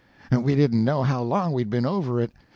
We 0.35 0.55
didn't 0.55 0.83
know 0.83 1.03
how 1.03 1.21
long 1.21 1.53
we'd 1.53 1.69
been 1.69 1.85
over 1.85 2.19
it. 2.21 2.31